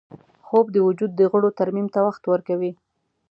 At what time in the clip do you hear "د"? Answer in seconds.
0.71-0.77, 1.15-1.21